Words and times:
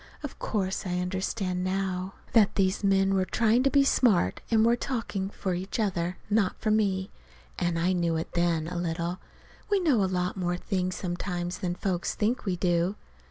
Of 0.23 0.39
course 0.39 0.87
I 0.87 0.97
understand 0.97 1.63
now 1.63 2.15
that 2.33 2.55
these 2.55 2.83
men 2.83 3.13
were 3.13 3.23
trying 3.23 3.61
to 3.61 3.69
be 3.69 3.83
smart, 3.83 4.41
and 4.49 4.65
were 4.65 4.75
talking 4.75 5.29
for 5.29 5.53
each 5.53 5.79
other, 5.79 6.17
not 6.27 6.55
for 6.57 6.71
me. 6.71 7.11
And 7.59 7.77
I 7.77 7.93
knew 7.93 8.15
it 8.15 8.31
then 8.33 8.67
a 8.67 8.77
little. 8.79 9.19
We 9.69 9.79
know 9.79 10.03
a 10.03 10.09
lot 10.09 10.35
more 10.37 10.57
things 10.57 10.95
sometimes 10.95 11.59
than 11.59 11.75
folks 11.75 12.15
think 12.15 12.45
we 12.45 12.55
do. 12.55 12.95